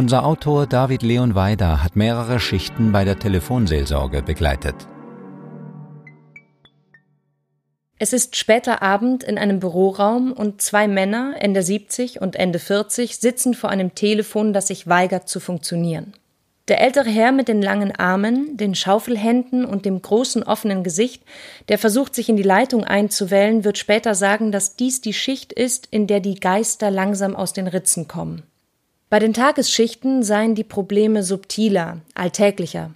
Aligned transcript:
Unser 0.00 0.24
Autor 0.24 0.66
David 0.66 1.02
Leon 1.02 1.34
Weider 1.34 1.84
hat 1.84 1.94
mehrere 1.94 2.40
Schichten 2.40 2.90
bei 2.90 3.04
der 3.04 3.18
Telefonseelsorge 3.18 4.22
begleitet. 4.22 4.74
Es 7.98 8.14
ist 8.14 8.34
später 8.34 8.80
Abend 8.80 9.22
in 9.22 9.36
einem 9.36 9.60
Büroraum 9.60 10.32
und 10.32 10.62
zwei 10.62 10.88
Männer, 10.88 11.34
Ende 11.38 11.62
70 11.62 12.22
und 12.22 12.34
Ende 12.34 12.58
40, 12.58 13.18
sitzen 13.18 13.52
vor 13.52 13.68
einem 13.68 13.94
Telefon, 13.94 14.54
das 14.54 14.68
sich 14.68 14.86
weigert 14.86 15.28
zu 15.28 15.38
funktionieren. 15.38 16.14
Der 16.68 16.80
ältere 16.80 17.10
Herr 17.10 17.30
mit 17.30 17.48
den 17.48 17.60
langen 17.60 17.94
Armen, 17.94 18.56
den 18.56 18.74
Schaufelhänden 18.74 19.66
und 19.66 19.84
dem 19.84 20.00
großen 20.00 20.42
offenen 20.42 20.82
Gesicht, 20.82 21.24
der 21.68 21.76
versucht, 21.76 22.14
sich 22.14 22.30
in 22.30 22.38
die 22.38 22.42
Leitung 22.42 22.84
einzuwählen, 22.84 23.64
wird 23.64 23.76
später 23.76 24.14
sagen, 24.14 24.50
dass 24.50 24.76
dies 24.76 25.02
die 25.02 25.12
Schicht 25.12 25.52
ist, 25.52 25.88
in 25.90 26.06
der 26.06 26.20
die 26.20 26.36
Geister 26.36 26.90
langsam 26.90 27.36
aus 27.36 27.52
den 27.52 27.66
Ritzen 27.66 28.08
kommen. 28.08 28.44
Bei 29.10 29.18
den 29.18 29.34
Tagesschichten 29.34 30.22
seien 30.22 30.54
die 30.54 30.62
Probleme 30.62 31.24
subtiler, 31.24 31.98
alltäglicher. 32.14 32.92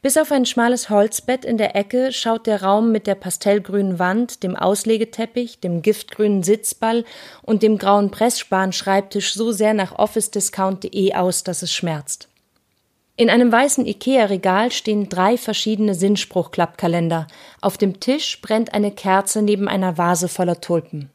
Bis 0.00 0.16
auf 0.16 0.32
ein 0.32 0.46
schmales 0.46 0.88
Holzbett 0.88 1.44
in 1.44 1.58
der 1.58 1.76
Ecke 1.76 2.10
schaut 2.10 2.46
der 2.46 2.62
Raum 2.62 2.90
mit 2.90 3.06
der 3.06 3.16
pastellgrünen 3.16 3.98
Wand, 3.98 4.42
dem 4.42 4.56
Auslegeteppich, 4.56 5.60
dem 5.60 5.82
giftgrünen 5.82 6.42
Sitzball 6.42 7.04
und 7.42 7.62
dem 7.62 7.76
grauen 7.76 8.10
Pressspan-Schreibtisch 8.10 9.34
so 9.34 9.52
sehr 9.52 9.74
nach 9.74 9.98
officediscount.de 9.98 11.12
aus, 11.12 11.44
dass 11.44 11.60
es 11.60 11.70
schmerzt. 11.70 12.28
In 13.16 13.28
einem 13.28 13.52
weißen 13.52 13.84
Ikea-Regal 13.84 14.72
stehen 14.72 15.10
drei 15.10 15.36
verschiedene 15.36 15.94
Sinnspruchklappkalender. 15.94 17.26
Auf 17.60 17.76
dem 17.76 18.00
Tisch 18.00 18.40
brennt 18.40 18.72
eine 18.72 18.90
Kerze 18.90 19.42
neben 19.42 19.68
einer 19.68 19.98
Vase 19.98 20.28
voller 20.28 20.62
Tulpen. 20.62 21.10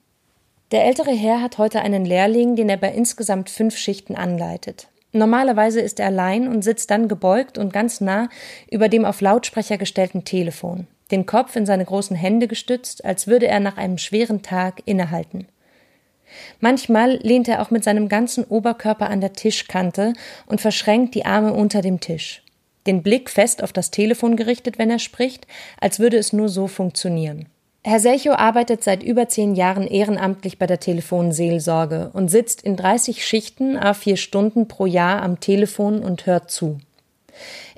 Der 0.71 0.85
ältere 0.85 1.11
Herr 1.11 1.41
hat 1.41 1.57
heute 1.57 1.81
einen 1.81 2.05
Lehrling, 2.05 2.55
den 2.55 2.69
er 2.69 2.77
bei 2.77 2.91
insgesamt 2.93 3.49
fünf 3.49 3.75
Schichten 3.75 4.15
anleitet. 4.15 4.87
Normalerweise 5.11 5.81
ist 5.81 5.99
er 5.99 6.05
allein 6.05 6.47
und 6.47 6.61
sitzt 6.61 6.89
dann 6.91 7.09
gebeugt 7.09 7.57
und 7.57 7.73
ganz 7.73 7.99
nah 7.99 8.29
über 8.69 8.87
dem 8.87 9.03
auf 9.03 9.19
Lautsprecher 9.19 9.77
gestellten 9.77 10.23
Telefon, 10.23 10.87
den 11.11 11.25
Kopf 11.25 11.57
in 11.57 11.65
seine 11.65 11.83
großen 11.83 12.15
Hände 12.15 12.47
gestützt, 12.47 13.03
als 13.03 13.27
würde 13.27 13.47
er 13.47 13.59
nach 13.59 13.75
einem 13.75 13.97
schweren 13.97 14.43
Tag 14.43 14.81
innehalten. 14.85 15.47
Manchmal 16.61 17.17
lehnt 17.17 17.49
er 17.49 17.61
auch 17.61 17.71
mit 17.71 17.83
seinem 17.83 18.07
ganzen 18.07 18.45
Oberkörper 18.45 19.09
an 19.09 19.19
der 19.19 19.33
Tischkante 19.33 20.13
und 20.45 20.61
verschränkt 20.61 21.15
die 21.15 21.25
Arme 21.25 21.51
unter 21.51 21.81
dem 21.81 21.99
Tisch. 21.99 22.43
Den 22.87 23.03
Blick 23.03 23.29
fest 23.29 23.61
auf 23.61 23.73
das 23.73 23.91
Telefon 23.91 24.37
gerichtet, 24.37 24.79
wenn 24.79 24.89
er 24.89 24.99
spricht, 24.99 25.45
als 25.81 25.99
würde 25.99 26.15
es 26.15 26.31
nur 26.31 26.47
so 26.47 26.67
funktionieren. 26.67 27.47
Herr 27.83 27.99
Selchow 27.99 28.35
arbeitet 28.37 28.83
seit 28.83 29.01
über 29.01 29.27
zehn 29.27 29.55
Jahren 29.55 29.87
ehrenamtlich 29.87 30.59
bei 30.59 30.67
der 30.67 30.79
Telefonseelsorge 30.79 32.11
und 32.13 32.29
sitzt 32.29 32.61
in 32.61 32.75
30 32.75 33.25
Schichten 33.25 33.75
a 33.75 33.95
vier 33.95 34.17
Stunden 34.17 34.67
pro 34.67 34.85
Jahr 34.85 35.23
am 35.23 35.39
Telefon 35.39 36.03
und 36.03 36.27
hört 36.27 36.51
zu. 36.51 36.77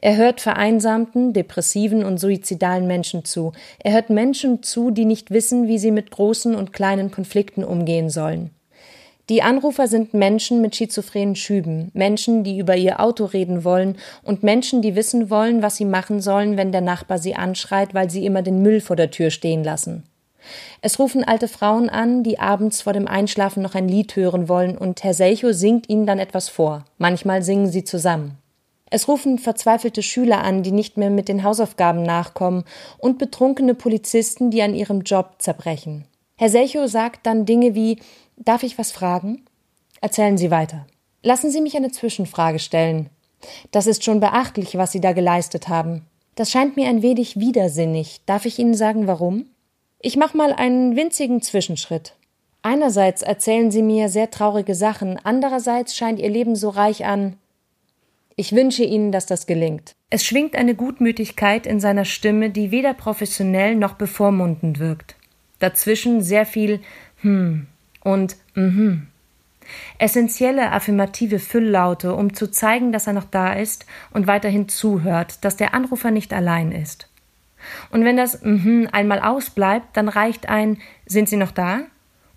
Er 0.01 0.17
hört 0.17 0.41
vereinsamten, 0.41 1.31
depressiven 1.31 2.03
und 2.03 2.17
suizidalen 2.17 2.85
Menschen 2.85 3.23
zu. 3.23 3.53
Er 3.79 3.93
hört 3.93 4.09
Menschen 4.09 4.61
zu, 4.61 4.91
die 4.91 5.05
nicht 5.05 5.31
wissen, 5.31 5.69
wie 5.69 5.77
sie 5.77 5.91
mit 5.91 6.11
großen 6.11 6.53
und 6.53 6.73
kleinen 6.73 7.09
Konflikten 7.09 7.63
umgehen 7.63 8.09
sollen. 8.09 8.49
Die 9.29 9.41
Anrufer 9.41 9.88
sind 9.88 10.13
Menschen 10.13 10.61
mit 10.61 10.75
schizophrenen 10.75 11.38
Schüben, 11.38 11.91
Menschen, 11.93 12.43
die 12.43 12.57
über 12.57 12.75
ihr 12.75 12.99
Auto 12.99 13.23
reden 13.23 13.63
wollen 13.63 13.97
und 14.21 14.43
Menschen, 14.43 14.81
die 14.81 14.95
wissen 14.95 15.29
wollen, 15.29 15.61
was 15.61 15.77
sie 15.77 15.85
machen 15.85 16.19
sollen, 16.19 16.57
wenn 16.57 16.73
der 16.73 16.81
Nachbar 16.81 17.19
sie 17.19 17.33
anschreit, 17.33 17.94
weil 17.94 18.09
sie 18.09 18.25
immer 18.25 18.41
den 18.41 18.61
Müll 18.61 18.81
vor 18.81 18.97
der 18.97 19.11
Tür 19.11 19.29
stehen 19.29 19.63
lassen. 19.63 20.03
Es 20.81 20.99
rufen 20.99 21.23
alte 21.23 21.47
Frauen 21.47 21.89
an, 21.89 22.23
die 22.23 22.38
abends 22.38 22.81
vor 22.81 22.91
dem 22.91 23.07
Einschlafen 23.07 23.63
noch 23.63 23.75
ein 23.75 23.88
Lied 23.88 24.17
hören 24.17 24.49
wollen, 24.49 24.77
und 24.77 25.01
Herr 25.05 25.13
Selchow 25.13 25.53
singt 25.53 25.88
ihnen 25.88 26.05
dann 26.05 26.19
etwas 26.19 26.49
vor. 26.49 26.83
Manchmal 26.97 27.44
singen 27.44 27.67
sie 27.67 27.85
zusammen. 27.85 28.38
Es 28.90 29.07
rufen 29.07 29.40
verzweifelte 29.40 30.03
Schüler 30.03 30.44
an, 30.44 30.61
die 30.61 30.73
nicht 30.73 30.97
mehr 30.97 31.09
mit 31.09 31.29
den 31.29 31.44
Hausaufgaben 31.44 32.03
nachkommen, 32.03 32.66
und 32.97 33.19
betrunkene 33.19 33.73
Polizisten, 33.73 34.51
die 34.51 34.61
an 34.61 34.75
ihrem 34.75 35.01
Job 35.01 35.35
zerbrechen. 35.40 36.05
Herr 36.35 36.50
Selchow 36.50 36.90
sagt 36.90 37.25
dann 37.25 37.45
Dinge 37.45 37.73
wie 37.73 38.00
Darf 38.38 38.63
ich 38.63 38.77
was 38.77 38.91
fragen? 38.91 39.45
Erzählen 40.01 40.38
Sie 40.38 40.51
weiter. 40.51 40.85
Lassen 41.21 41.51
Sie 41.51 41.61
mich 41.61 41.75
eine 41.75 41.91
Zwischenfrage 41.91 42.59
stellen. 42.59 43.09
Das 43.71 43.88
ist 43.88 44.03
schon 44.03 44.19
beachtlich, 44.19 44.77
was 44.77 44.91
Sie 44.91 45.01
da 45.01 45.13
geleistet 45.13 45.67
haben. 45.67 46.05
Das 46.35 46.51
scheint 46.51 46.75
mir 46.75 46.89
ein 46.89 47.01
wenig 47.01 47.39
widersinnig. 47.39 48.22
Darf 48.25 48.45
ich 48.45 48.59
Ihnen 48.59 48.73
sagen, 48.73 49.07
warum? 49.07 49.45
Ich 49.99 50.17
mache 50.17 50.35
mal 50.35 50.53
einen 50.53 50.95
winzigen 50.95 51.41
Zwischenschritt. 51.41 52.16
Einerseits 52.61 53.22
erzählen 53.22 53.72
Sie 53.72 53.81
mir 53.81 54.09
sehr 54.09 54.31
traurige 54.31 54.75
Sachen, 54.75 55.19
andererseits 55.23 55.95
scheint 55.95 56.19
Ihr 56.19 56.29
Leben 56.29 56.55
so 56.55 56.69
reich 56.69 57.05
an 57.05 57.38
ich 58.35 58.53
wünsche 58.53 58.83
Ihnen, 58.83 59.11
dass 59.11 59.25
das 59.25 59.45
gelingt. 59.45 59.95
Es 60.09 60.25
schwingt 60.25 60.55
eine 60.55 60.75
Gutmütigkeit 60.75 61.67
in 61.67 61.79
seiner 61.79 62.05
Stimme, 62.05 62.49
die 62.49 62.72
weder 62.72 62.93
professionell 62.93 63.75
noch 63.75 63.93
bevormundend 63.93 64.79
wirkt. 64.79 65.16
Dazwischen 65.59 66.22
sehr 66.22 66.45
viel 66.45 66.81
hm 67.22 67.67
und 68.03 68.36
mhm. 68.56 69.08
Essentielle 69.97 70.72
affirmative 70.72 71.40
Fülllaute, 71.40 72.14
um 72.14 72.34
zu 72.34 72.52
zeigen, 72.52 72.91
dass 72.91 73.08
er 73.08 73.14
noch 73.14 73.24
da 73.24 73.53
ist 73.53 73.86
und 74.12 74.28
weiterhin 74.28 74.68
zuhört, 74.68 75.44
dass 75.46 75.56
der 75.56 75.74
Anrufer 75.74 76.12
nicht 76.12 76.34
allein 76.34 76.72
ist. 76.72 77.08
Und 77.91 78.03
wenn 78.03 78.18
das 78.18 78.41
mhm 78.44 78.90
einmal 78.91 79.19
ausbleibt, 79.19 79.96
dann 79.96 80.09
reicht 80.09 80.50
ein 80.50 80.78
Sind 81.06 81.30
Sie 81.30 81.38
noch 81.38 81.52
da? 81.52 81.84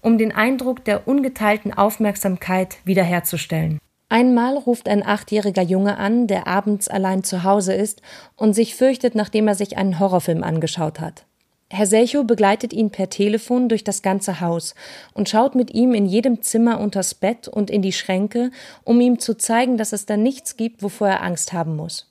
um 0.06 0.19
den 0.19 0.31
Eindruck 0.31 0.84
der 0.84 1.09
ungeteilten 1.09 1.75
Aufmerksamkeit 1.77 2.77
wiederherzustellen. 2.84 3.81
Einmal 4.09 4.56
ruft 4.56 4.88
ein 4.88 5.04
achtjähriger 5.04 5.62
Junge 5.62 5.98
an, 5.98 6.28
der 6.28 6.47
abends 6.47 6.87
allein 6.87 7.25
zu 7.25 7.43
Hause 7.43 7.75
ist 7.75 8.03
und 8.37 8.53
sich 8.53 8.77
fürchtet, 8.77 9.16
nachdem 9.16 9.48
er 9.48 9.56
sich 9.56 9.77
einen 9.77 9.98
Horrorfilm 9.98 10.44
angeschaut 10.44 11.00
hat. 11.00 11.27
Herr 11.69 11.87
Selchow 11.87 12.25
begleitet 12.25 12.72
ihn 12.72 12.91
per 12.91 13.10
Telefon 13.10 13.69
durch 13.69 13.82
das 13.82 14.03
ganze 14.03 14.41
Haus 14.41 14.75
und 15.15 15.28
schaut 15.28 15.56
mit 15.56 15.75
ihm 15.75 15.94
in 15.94 16.06
jedem 16.06 16.41
Zimmer 16.43 16.81
unters 16.81 17.15
Bett 17.15 17.49
und 17.49 17.71
in 17.71 17.82
die 17.82 17.93
Schränke, 17.93 18.53
um 18.84 19.00
ihm 19.00 19.19
zu 19.19 19.37
zeigen, 19.37 19.77
dass 19.77 19.93
es 19.93 20.06
da 20.06 20.16
nichts 20.16 20.56
gibt, 20.56 20.82
wovor 20.82 21.09
er 21.09 21.22
Angst 21.25 21.53
haben 21.53 21.75
muss. 21.75 22.09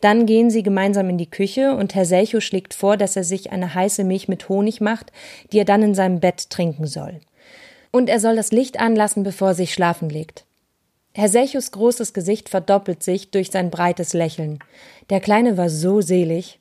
Dann 0.00 0.26
gehen 0.26 0.50
sie 0.50 0.62
gemeinsam 0.62 1.08
in 1.08 1.18
die 1.18 1.30
Küche 1.30 1.74
und 1.74 1.94
Herr 1.94 2.04
Selchow 2.04 2.42
schlägt 2.42 2.74
vor, 2.74 2.96
dass 2.96 3.16
er 3.16 3.24
sich 3.24 3.50
eine 3.50 3.74
heiße 3.74 4.04
Milch 4.04 4.28
mit 4.28 4.48
Honig 4.48 4.80
macht, 4.80 5.10
die 5.52 5.58
er 5.58 5.64
dann 5.64 5.82
in 5.82 5.94
seinem 5.94 6.20
Bett 6.20 6.50
trinken 6.50 6.86
soll. 6.86 7.20
Und 7.90 8.08
er 8.08 8.20
soll 8.20 8.36
das 8.36 8.52
Licht 8.52 8.78
anlassen, 8.78 9.22
bevor 9.22 9.48
er 9.48 9.54
sich 9.54 9.72
schlafen 9.72 10.10
legt. 10.10 10.44
Herr 11.14 11.28
Selchus 11.28 11.72
großes 11.72 12.12
Gesicht 12.12 12.48
verdoppelt 12.48 13.02
sich 13.02 13.30
durch 13.30 13.50
sein 13.50 13.70
breites 13.70 14.12
Lächeln. 14.12 14.60
Der 15.10 15.20
Kleine 15.20 15.56
war 15.56 15.70
so 15.70 16.00
selig. 16.00 16.60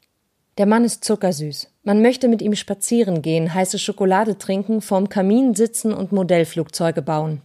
Der 0.57 0.65
Mann 0.65 0.83
ist 0.83 1.03
zuckersüß. 1.03 1.69
Man 1.83 2.01
möchte 2.01 2.27
mit 2.27 2.41
ihm 2.41 2.55
spazieren 2.55 3.21
gehen, 3.21 3.53
heiße 3.53 3.77
Schokolade 3.77 4.37
trinken, 4.37 4.81
vorm 4.81 5.07
Kamin 5.07 5.53
sitzen 5.53 5.93
und 5.93 6.11
Modellflugzeuge 6.11 7.01
bauen. 7.01 7.41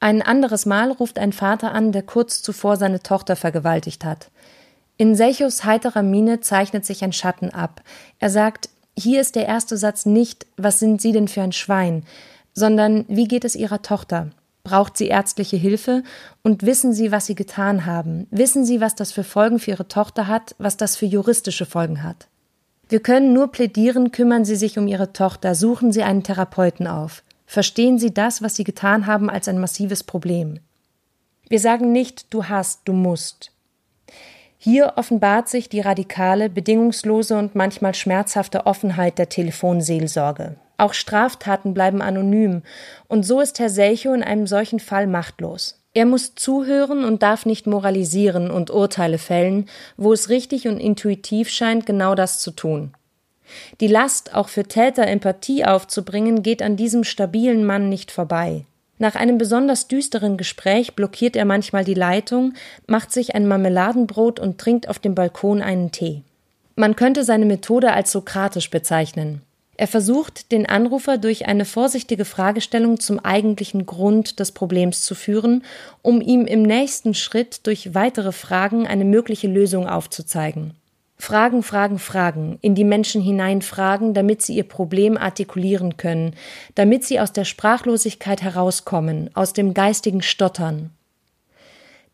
Ein 0.00 0.22
anderes 0.22 0.66
Mal 0.66 0.92
ruft 0.92 1.18
ein 1.18 1.32
Vater 1.32 1.72
an, 1.72 1.92
der 1.92 2.02
kurz 2.02 2.42
zuvor 2.42 2.76
seine 2.76 3.02
Tochter 3.02 3.36
vergewaltigt 3.36 4.04
hat. 4.04 4.30
In 4.96 5.14
Selchus 5.14 5.64
heiterer 5.64 6.02
Miene 6.02 6.40
zeichnet 6.40 6.84
sich 6.86 7.04
ein 7.04 7.12
Schatten 7.12 7.50
ab. 7.50 7.82
Er 8.18 8.30
sagt, 8.30 8.68
hier 8.96 9.20
ist 9.20 9.34
der 9.34 9.46
erste 9.46 9.76
Satz 9.76 10.06
nicht, 10.06 10.46
was 10.56 10.78
sind 10.78 11.00
Sie 11.00 11.12
denn 11.12 11.28
für 11.28 11.42
ein 11.42 11.52
Schwein, 11.52 12.04
sondern 12.54 13.04
wie 13.08 13.26
geht 13.26 13.44
es 13.44 13.56
Ihrer 13.56 13.82
Tochter? 13.82 14.30
Braucht 14.64 14.96
sie 14.96 15.08
ärztliche 15.08 15.58
Hilfe? 15.58 16.02
Und 16.42 16.64
wissen 16.64 16.94
Sie, 16.94 17.12
was 17.12 17.26
Sie 17.26 17.34
getan 17.34 17.84
haben? 17.84 18.26
Wissen 18.30 18.64
Sie, 18.64 18.80
was 18.80 18.94
das 18.94 19.12
für 19.12 19.22
Folgen 19.22 19.58
für 19.58 19.72
Ihre 19.72 19.88
Tochter 19.88 20.26
hat, 20.26 20.54
was 20.58 20.78
das 20.78 20.96
für 20.96 21.04
juristische 21.04 21.66
Folgen 21.66 22.02
hat? 22.02 22.28
Wir 22.88 23.00
können 23.00 23.34
nur 23.34 23.52
plädieren, 23.52 24.10
kümmern 24.10 24.46
Sie 24.46 24.56
sich 24.56 24.78
um 24.78 24.88
Ihre 24.88 25.12
Tochter, 25.12 25.54
suchen 25.54 25.92
Sie 25.92 26.02
einen 26.02 26.22
Therapeuten 26.22 26.86
auf. 26.86 27.22
Verstehen 27.46 27.98
Sie 27.98 28.14
das, 28.14 28.40
was 28.40 28.56
Sie 28.56 28.64
getan 28.64 29.06
haben, 29.06 29.28
als 29.28 29.48
ein 29.48 29.60
massives 29.60 30.02
Problem. 30.02 30.60
Wir 31.48 31.60
sagen 31.60 31.92
nicht, 31.92 32.32
du 32.32 32.46
hast, 32.46 32.80
du 32.86 32.94
musst. 32.94 33.52
Hier 34.56 34.94
offenbart 34.96 35.50
sich 35.50 35.68
die 35.68 35.80
radikale, 35.80 36.48
bedingungslose 36.48 37.36
und 37.36 37.54
manchmal 37.54 37.92
schmerzhafte 37.92 38.64
Offenheit 38.64 39.18
der 39.18 39.28
Telefonseelsorge. 39.28 40.56
Auch 40.76 40.94
Straftaten 40.94 41.74
bleiben 41.74 42.02
anonym, 42.02 42.62
und 43.08 43.24
so 43.24 43.40
ist 43.40 43.58
Herr 43.58 43.70
Selchow 43.70 44.14
in 44.14 44.22
einem 44.22 44.46
solchen 44.46 44.80
Fall 44.80 45.06
machtlos. 45.06 45.80
Er 45.94 46.06
muss 46.06 46.34
zuhören 46.34 47.04
und 47.04 47.22
darf 47.22 47.46
nicht 47.46 47.68
moralisieren 47.68 48.50
und 48.50 48.70
Urteile 48.70 49.18
fällen, 49.18 49.66
wo 49.96 50.12
es 50.12 50.28
richtig 50.28 50.66
und 50.66 50.78
intuitiv 50.78 51.48
scheint, 51.48 51.86
genau 51.86 52.16
das 52.16 52.40
zu 52.40 52.50
tun. 52.50 52.92
Die 53.80 53.86
Last, 53.86 54.34
auch 54.34 54.48
für 54.48 54.64
Täter 54.64 55.06
Empathie 55.06 55.64
aufzubringen, 55.64 56.42
geht 56.42 56.62
an 56.62 56.76
diesem 56.76 57.04
stabilen 57.04 57.64
Mann 57.64 57.88
nicht 57.88 58.10
vorbei. 58.10 58.64
Nach 58.98 59.14
einem 59.14 59.38
besonders 59.38 59.86
düsteren 59.86 60.36
Gespräch 60.36 60.94
blockiert 60.94 61.36
er 61.36 61.44
manchmal 61.44 61.84
die 61.84 61.94
Leitung, 61.94 62.54
macht 62.86 63.12
sich 63.12 63.34
ein 63.34 63.46
Marmeladenbrot 63.46 64.40
und 64.40 64.58
trinkt 64.58 64.88
auf 64.88 64.98
dem 64.98 65.14
Balkon 65.14 65.62
einen 65.62 65.92
Tee. 65.92 66.22
Man 66.76 66.96
könnte 66.96 67.22
seine 67.22 67.44
Methode 67.44 67.92
als 67.92 68.10
sokratisch 68.10 68.70
bezeichnen. 68.70 69.42
Er 69.76 69.88
versucht, 69.88 70.52
den 70.52 70.66
Anrufer 70.66 71.18
durch 71.18 71.46
eine 71.46 71.64
vorsichtige 71.64 72.24
Fragestellung 72.24 73.00
zum 73.00 73.18
eigentlichen 73.18 73.86
Grund 73.86 74.38
des 74.38 74.52
Problems 74.52 75.02
zu 75.02 75.14
führen, 75.14 75.64
um 76.02 76.20
ihm 76.20 76.46
im 76.46 76.62
nächsten 76.62 77.14
Schritt 77.14 77.66
durch 77.66 77.94
weitere 77.94 78.32
Fragen 78.32 78.86
eine 78.86 79.04
mögliche 79.04 79.48
Lösung 79.48 79.88
aufzuzeigen. 79.88 80.74
Fragen, 81.16 81.62
Fragen, 81.62 81.98
Fragen, 81.98 82.58
in 82.60 82.74
die 82.74 82.84
Menschen 82.84 83.22
hineinfragen, 83.22 84.14
damit 84.14 84.42
sie 84.42 84.56
ihr 84.56 84.68
Problem 84.68 85.16
artikulieren 85.16 85.96
können, 85.96 86.34
damit 86.74 87.04
sie 87.04 87.18
aus 87.18 87.32
der 87.32 87.44
Sprachlosigkeit 87.44 88.42
herauskommen, 88.42 89.30
aus 89.34 89.52
dem 89.52 89.74
geistigen 89.74 90.22
Stottern. 90.22 90.90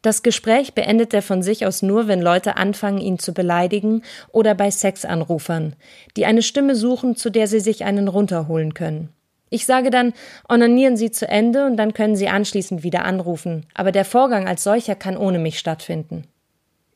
Das 0.03 0.23
Gespräch 0.23 0.73
beendet 0.75 1.13
er 1.13 1.21
von 1.21 1.43
sich 1.43 1.67
aus 1.67 1.83
nur, 1.83 2.09
wenn 2.09 2.23
Leute 2.23 2.57
anfangen, 2.57 2.99
ihn 2.99 3.19
zu 3.19 3.35
beleidigen 3.35 4.03
oder 4.33 4.55
bei 4.55 4.71
Sexanrufern, 4.71 5.77
die 6.17 6.25
eine 6.25 6.43
Stimme 6.43 6.75
suchen, 6.75 7.17
zu 7.17 7.29
der 7.29 7.47
sie 7.47 7.61
sich 7.61 7.85
einen 7.85 8.09
runterholen 8.09 8.73
können. 8.73 9.11
Ich 9.51 9.67
sage 9.67 9.91
dann, 9.91 10.15
onanieren 10.49 10.97
Sie 10.97 11.11
zu 11.11 11.29
Ende 11.29 11.67
und 11.67 11.77
dann 11.77 11.93
können 11.93 12.15
Sie 12.15 12.29
anschließend 12.29 12.85
wieder 12.85 13.05
anrufen, 13.05 13.67
aber 13.75 13.91
der 13.91 14.05
Vorgang 14.05 14.47
als 14.47 14.63
solcher 14.63 14.95
kann 14.95 15.17
ohne 15.17 15.41
mich 15.41 15.59
stattfinden. 15.59 16.23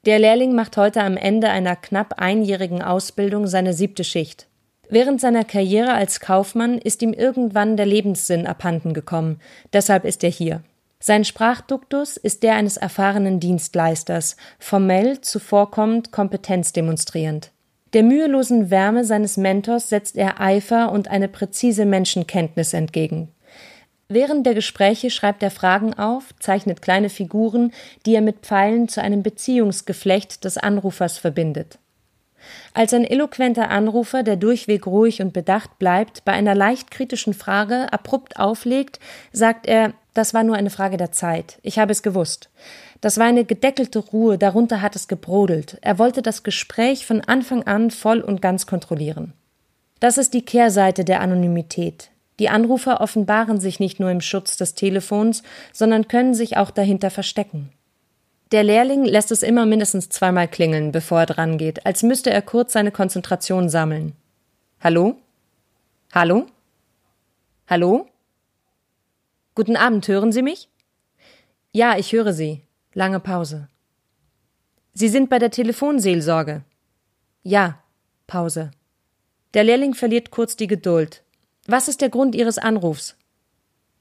Der 0.07 0.21
Lehrling 0.21 0.55
macht 0.55 0.77
heute 0.77 1.03
am 1.03 1.17
Ende 1.17 1.49
einer 1.49 1.75
knapp 1.75 2.15
einjährigen 2.19 2.81
Ausbildung 2.81 3.49
seine 3.49 3.75
siebte 3.75 4.05
Schicht. 4.05 4.47
Während 4.89 5.21
seiner 5.21 5.45
Karriere 5.45 5.95
als 5.95 6.21
Kaufmann 6.21 6.79
ist 6.79 7.03
ihm 7.03 7.13
irgendwann 7.13 7.77
der 7.77 7.87
Lebenssinn 7.87 8.47
abhanden 8.47 8.95
gekommen, 8.95 9.41
deshalb 9.73 10.05
ist 10.05 10.23
er 10.23 10.31
hier. 10.31 10.63
Sein 11.07 11.27
Sprachduktus 11.27 12.17
ist 12.17 12.43
der 12.43 12.55
eines 12.55 12.79
erfahrenen 12.79 13.39
Dienstleisters, 13.39 14.39
formell, 14.59 15.21
zuvorkommend, 15.21 16.13
Kompetenz 16.13 16.73
demonstrierend. 16.73 17.51
Der 17.93 18.03
mühelosen 18.03 18.71
Wärme 18.71 19.05
seines 19.05 19.37
Mentors 19.37 19.91
setzt 19.91 20.17
er 20.17 20.41
Eifer 20.41 20.91
und 20.91 21.09
eine 21.09 21.29
präzise 21.29 21.85
Menschenkenntnis 21.85 22.73
entgegen. 22.73 23.29
Während 24.09 24.47
der 24.47 24.55
Gespräche 24.55 25.11
schreibt 25.11 25.43
er 25.43 25.51
Fragen 25.51 25.93
auf, 25.93 26.35
zeichnet 26.41 26.81
kleine 26.81 27.11
Figuren, 27.11 27.73
die 28.07 28.15
er 28.15 28.23
mit 28.23 28.39
Pfeilen 28.39 28.89
zu 28.89 29.03
einem 29.03 29.23
Beziehungsgeflecht 29.23 30.43
des 30.43 30.57
Anrufers 30.57 31.19
verbindet. 31.19 31.79
Als 32.73 32.95
ein 32.95 33.05
eloquenter 33.05 33.69
Anrufer, 33.69 34.23
der 34.23 34.37
durchweg 34.37 34.87
ruhig 34.87 35.21
und 35.21 35.35
bedacht 35.35 35.79
bleibt, 35.79 36.25
bei 36.25 36.33
einer 36.33 36.55
leicht 36.55 36.91
kritischen 36.91 37.35
Frage 37.35 37.93
abrupt 37.93 38.39
auflegt, 38.39 39.01
sagt 39.33 39.67
er, 39.67 39.93
das 40.15 40.33
war 40.33 40.45
nur 40.45 40.57
eine 40.57 40.71
Frage 40.71 40.97
der 40.97 41.13
Zeit. 41.13 41.59
Ich 41.63 41.79
habe 41.79 41.93
es 41.93 42.03
gewusst. 42.03 42.49
Das 43.01 43.19
war 43.19 43.27
eine 43.27 43.45
gedeckelte 43.45 43.99
Ruhe, 43.99 44.39
darunter 44.39 44.81
hat 44.81 44.97
es 44.97 45.09
gebrodelt. 45.09 45.77
Er 45.83 45.99
wollte 45.99 46.23
das 46.23 46.43
Gespräch 46.43 47.05
von 47.05 47.21
Anfang 47.21 47.65
an 47.65 47.91
voll 47.91 48.21
und 48.21 48.41
ganz 48.41 48.67
kontrollieren. 48.67 49.35
Das 50.01 50.17
ist 50.17 50.33
die 50.33 50.45
Kehrseite 50.45 51.05
der 51.05 51.21
Anonymität. 51.21 52.11
Die 52.39 52.49
Anrufer 52.49 53.01
offenbaren 53.01 53.61
sich 53.61 53.79
nicht 53.81 54.01
nur 54.01 54.11
im 54.11 54.21
Schutz 54.21 54.57
des 54.57 54.75
Telefons, 54.75 55.43
sondern 55.73 56.09
können 56.09 56.35
sich 56.35 56.57
auch 56.57 56.71
dahinter 56.71 57.11
verstecken. 57.11 57.71
Der 58.53 58.63
Lehrling 58.63 59.05
lässt 59.05 59.33
es 59.33 59.43
immer 59.43 59.67
mindestens 59.67 60.09
zweimal 60.09 60.49
klingeln, 60.49 60.93
bevor 60.93 61.21
er 61.21 61.27
drangeht, 61.27 61.87
als 61.87 62.03
müsste 62.03 62.31
er 62.31 62.43
kurz 62.43 62.73
seine 62.73 62.91
Konzentration 62.91 63.69
sammeln. 63.69 64.15
Hallo? 64.81 65.17
Hallo? 66.13 66.47
Hallo? 67.67 68.07
Guten 69.57 69.77
Abend, 69.77 70.09
hören 70.09 70.33
Sie 70.33 70.43
mich? 70.43 70.69
Ja, 71.71 71.97
ich 71.97 72.13
höre 72.13 72.33
Sie. 72.33 72.63
Lange 72.93 73.21
Pause. 73.21 73.69
Sie 74.95 75.09
sind 75.09 75.31
bei 75.31 75.39
der 75.39 75.53
Telefonseelsorge. 75.53 76.65
Ja. 77.45 77.79
Pause. 78.27 78.73
Der 79.53 79.63
Lehrling 79.63 79.95
verliert 79.95 80.33
kurz 80.33 80.57
die 80.57 80.67
Geduld. 80.67 81.23
Was 81.69 81.87
ist 81.87 82.01
der 82.01 82.09
Grund 82.09 82.35
Ihres 82.35 82.59
Anrufs? 82.59 83.17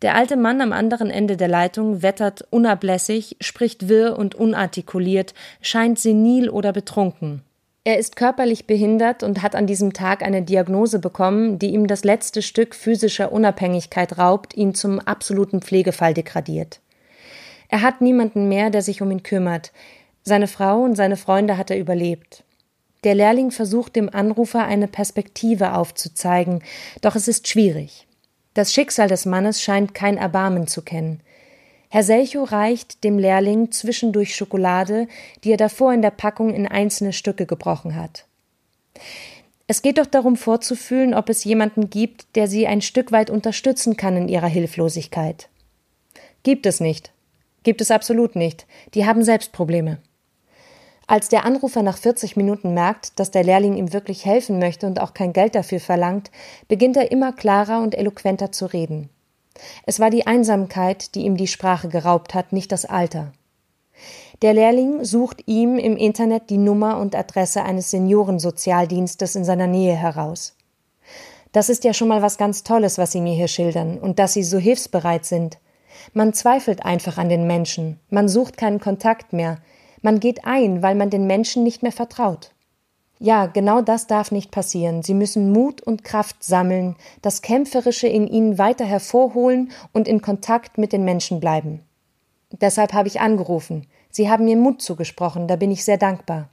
Der 0.01 0.15
alte 0.15 0.38
Mann 0.38 0.59
am 0.59 0.73
anderen 0.73 1.11
Ende 1.11 1.38
der 1.38 1.50
Leitung 1.50 2.01
wettert 2.01 2.47
unablässig, 2.49 3.38
spricht 3.39 3.88
wirr 3.88 4.17
und 4.17 4.33
unartikuliert, 4.33 5.35
scheint 5.61 5.99
senil 5.99 6.49
oder 6.49 6.73
betrunken. 6.73 7.44
Er 7.85 7.97
ist 7.97 8.15
körperlich 8.15 8.65
behindert 8.65 9.24
und 9.24 9.41
hat 9.41 9.56
an 9.56 9.68
diesem 9.68 9.91
Tag 9.91 10.24
eine 10.24 10.41
Diagnose 10.41 11.00
bekommen, 11.00 11.59
die 11.59 11.74
ihm 11.74 11.88
das 11.88 12.06
letzte 12.06 12.41
Stück 12.41 12.75
physischer 12.75 13.33
Unabhängigkeit 13.33 14.18
raubt, 14.18 14.56
ihn 14.56 14.74
zum 14.74 15.00
absoluten 15.00 15.62
Pflegefall 15.62 16.13
degradiert. 16.13 16.80
Er 17.68 17.81
hat 17.81 18.00
niemanden 18.00 18.47
mehr, 18.47 18.69
der 18.69 18.81
sich 18.81 19.01
um 19.01 19.12
ihn 19.12 19.24
kümmert. 19.24 19.74
Seine 20.24 20.47
Frau 20.47 20.81
und 20.81 20.95
seine 20.95 21.18
Freunde 21.18 21.57
hat 21.57 21.71
er 21.71 21.80
überlebt. 21.80 22.44
Der 23.03 23.15
Lehrling 23.15 23.51
versucht 23.51 23.97
dem 23.97 24.09
Anrufer 24.09 24.63
eine 24.63 24.88
Perspektive 24.88 25.74
aufzuzeigen, 25.74 26.63
doch 27.01 27.15
es 27.15 27.27
ist 27.27 27.50
schwierig. 27.50 28.07
Das 28.53 28.71
Schicksal 28.71 29.09
des 29.09 29.25
Mannes 29.25 29.62
scheint 29.62 29.94
kein 29.94 30.15
Erbarmen 30.15 30.68
zu 30.68 30.83
kennen. 30.83 31.19
Herr 31.94 32.01
Selchow 32.01 32.51
reicht 32.51 33.04
dem 33.04 33.19
Lehrling 33.19 33.72
zwischendurch 33.72 34.36
Schokolade, 34.36 35.07
die 35.44 35.51
er 35.51 35.57
davor 35.57 35.94
in 35.94 36.01
der 36.01 36.10
Packung 36.10 36.51
in 36.51 36.68
einzelne 36.68 37.13
Stücke 37.13 37.45
gebrochen 37.45 37.95
hat. 37.95 38.25
Es 39.68 39.84
geht 39.84 40.00
doch 40.00 40.07
darum 40.07 40.36
vorzufühlen, 40.36 41.13
ob 41.13 41.30
es 41.30 41.44
jemanden 41.44 41.92
gibt, 41.92 42.36
der 42.36 42.48
sie 42.48 42.66
ein 42.66 42.81
Stück 42.81 43.12
weit 43.12 43.30
unterstützen 43.30 43.95
kann 43.95 44.18
in 44.18 44.28
ihrer 44.28 44.48
Hilflosigkeit. 44.48 45.50
Gibt 46.42 46.66
es 46.66 46.80
nicht. 46.80 47.12
Gibt 47.62 47.80
es 47.80 47.92
absolut 47.92 48.36
nicht. 48.36 48.66
Die 48.95 49.06
haben 49.06 49.24
selbst 49.24 49.51
Probleme. 49.51 50.00
Als 51.06 51.30
der 51.30 51.45
Anrufer 51.45 51.84
nach 51.84 52.00
40 52.00 52.36
Minuten 52.36 52.74
merkt, 52.74 53.19
dass 53.19 53.30
der 53.30 53.44
Lehrling 53.44 53.78
ihm 53.78 53.94
wirklich 53.94 54.25
helfen 54.25 54.57
möchte 54.57 54.88
und 54.88 55.00
auch 55.00 55.13
kein 55.13 55.31
Geld 55.31 55.54
dafür 55.54 55.80
verlangt, 55.80 56.31
beginnt 56.68 56.98
er 56.98 57.12
immer 57.12 57.34
klarer 57.34 57.84
und 57.84 57.94
eloquenter 57.94 58.51
zu 58.51 58.66
reden. 58.66 59.12
Es 59.85 60.00
war 60.00 60.09
die 60.09 60.27
Einsamkeit, 60.27 61.15
die 61.15 61.21
ihm 61.21 61.38
die 61.38 61.47
Sprache 61.47 61.89
geraubt 61.89 62.33
hat, 62.33 62.53
nicht 62.53 62.71
das 62.71 62.85
Alter. 62.85 63.33
Der 64.41 64.53
Lehrling 64.53 65.05
sucht 65.05 65.44
ihm 65.45 65.77
im 65.77 65.95
Internet 65.95 66.50
die 66.50 66.57
Nummer 66.57 66.97
und 66.97 67.15
Adresse 67.15 67.63
eines 67.63 67.91
Seniorensozialdienstes 67.91 69.35
in 69.35 69.45
seiner 69.45 69.67
Nähe 69.67 69.95
heraus. 69.95 70.55
Das 71.51 71.69
ist 71.69 71.83
ja 71.83 71.94
schon 71.94 72.07
mal 72.07 72.21
was 72.21 72.38
ganz 72.38 72.63
Tolles, 72.63 72.97
was 72.97 73.11
Sie 73.11 73.21
mir 73.21 73.35
hier 73.35 73.47
schildern, 73.47 74.00
und 74.00 74.19
dass 74.19 74.33
Sie 74.33 74.44
so 74.44 74.57
hilfsbereit 74.57 75.23
sind. 75.23 75.59
Man 76.13 76.33
zweifelt 76.33 76.83
einfach 76.83 77.17
an 77.17 77.29
den 77.29 77.47
Menschen, 77.47 77.99
man 78.09 78.27
sucht 78.27 78.57
keinen 78.57 78.79
Kontakt 78.79 79.31
mehr, 79.31 79.59
man 80.01 80.19
geht 80.19 80.45
ein, 80.45 80.81
weil 80.81 80.95
man 80.95 81.09
den 81.09 81.27
Menschen 81.27 81.63
nicht 81.63 81.83
mehr 81.83 81.91
vertraut. 81.91 82.51
Ja, 83.23 83.45
genau 83.45 83.81
das 83.81 84.05
darf 84.05 84.33
nicht 84.33 84.51
passieren. 84.51 85.01
Sie 85.01 85.13
müssen 85.13 85.53
Mut 85.53 85.81
und 85.81 86.03
Kraft 86.03 86.43
sammeln, 86.43 86.97
das 87.21 87.41
Kämpferische 87.41 88.06
in 88.06 88.27
ihnen 88.27 88.57
weiter 88.57 88.83
hervorholen 88.83 89.71
und 89.94 90.09
in 90.09 90.21
Kontakt 90.21 90.77
mit 90.77 90.92
den 90.92 91.06
Menschen 91.06 91.39
bleiben. 91.39 91.80
Deshalb 92.51 92.92
habe 92.92 93.07
ich 93.07 93.21
angerufen. 93.21 93.87
Sie 94.09 94.30
haben 94.30 94.44
mir 94.44 94.57
Mut 94.57 94.81
zugesprochen, 94.81 95.47
da 95.47 95.56
bin 95.56 95.71
ich 95.71 95.85
sehr 95.85 95.95
dankbar. 95.95 96.49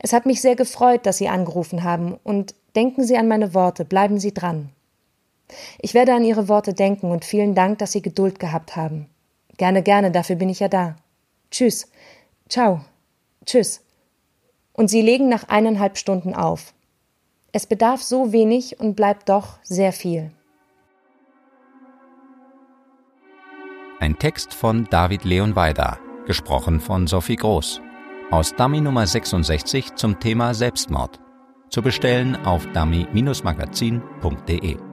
Es 0.00 0.12
hat 0.12 0.26
mich 0.26 0.40
sehr 0.40 0.56
gefreut, 0.56 1.06
dass 1.06 1.18
Sie 1.18 1.28
angerufen 1.28 1.84
haben, 1.84 2.18
und 2.24 2.56
denken 2.74 3.04
Sie 3.04 3.16
an 3.16 3.28
meine 3.28 3.54
Worte, 3.54 3.84
bleiben 3.84 4.18
Sie 4.18 4.34
dran. 4.34 4.70
Ich 5.78 5.94
werde 5.94 6.14
an 6.14 6.24
Ihre 6.24 6.48
Worte 6.48 6.74
denken 6.74 7.12
und 7.12 7.24
vielen 7.24 7.54
Dank, 7.54 7.78
dass 7.78 7.92
Sie 7.92 8.02
Geduld 8.02 8.40
gehabt 8.40 8.74
haben. 8.74 9.06
Gerne, 9.56 9.84
gerne, 9.84 10.10
dafür 10.10 10.34
bin 10.34 10.48
ich 10.48 10.58
ja 10.58 10.66
da. 10.66 10.96
Tschüss. 11.52 11.88
Ciao. 12.48 12.80
Tschüss 13.46 13.82
und 14.80 14.88
sie 14.88 15.02
legen 15.02 15.28
nach 15.28 15.46
eineinhalb 15.48 15.98
Stunden 15.98 16.32
auf. 16.32 16.72
Es 17.52 17.66
bedarf 17.66 18.00
so 18.00 18.32
wenig 18.32 18.80
und 18.80 18.96
bleibt 18.96 19.28
doch 19.28 19.58
sehr 19.62 19.92
viel. 19.92 20.30
Ein 23.98 24.18
Text 24.18 24.54
von 24.54 24.86
David 24.88 25.24
Leon 25.24 25.54
Weider, 25.54 25.98
gesprochen 26.26 26.80
von 26.80 27.06
Sophie 27.06 27.36
Groß. 27.36 27.82
Aus 28.30 28.54
Dummy 28.54 28.80
Nummer 28.80 29.06
66 29.06 29.96
zum 29.96 30.18
Thema 30.18 30.54
Selbstmord. 30.54 31.20
Zu 31.68 31.82
bestellen 31.82 32.36
auf 32.46 32.66
dummy-magazin.de. 32.72 34.89